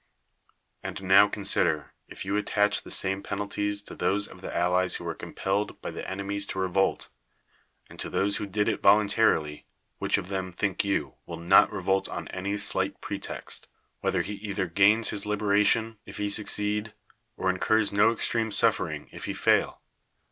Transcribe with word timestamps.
And 0.81 1.03
now 1.03 1.27
consider; 1.27 1.93
if 2.07 2.25
you 2.25 2.35
attach 2.35 2.81
the 2.81 2.89
same 2.89 3.21
penalties 3.21 3.83
to 3.83 3.93
those 3.93 4.27
of 4.27 4.41
the 4.41 4.51
allies 4.51 4.95
who 4.95 5.03
were 5.03 5.13
com 5.13 5.35
pelled 5.35 5.79
by 5.79 5.91
their 5.91 6.09
enemies 6.09 6.47
to 6.47 6.59
revolt, 6.59 7.09
and 7.87 7.99
to 7.99 8.09
those 8.09 8.37
who 8.37 8.47
did 8.47 8.67
it 8.67 8.81
voluntarily, 8.81 9.67
which 9.99 10.17
of 10.17 10.29
them, 10.29 10.51
think 10.53 10.79
yoii, 10.79 11.13
will 11.27 11.37
not 11.37 11.71
revolt 11.71 12.09
on 12.09 12.27
any 12.29 12.57
slight 12.57 12.99
pretext, 12.99 13.67
whether 13.99 14.23
he 14.23 14.33
either 14.33 14.65
gains 14.65 15.09
his 15.11 15.27
liberation, 15.27 15.99
if 16.07 16.17
he 16.17 16.31
succeed, 16.31 16.95
or 17.37 17.51
incurs 17.51 17.91
no 17.93 18.11
extreme 18.11 18.51
suffering, 18.51 19.07
if 19.11 19.25
he 19.25 19.33
fail 19.35 19.81